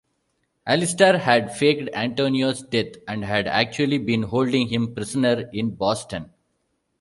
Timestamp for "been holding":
3.99-4.67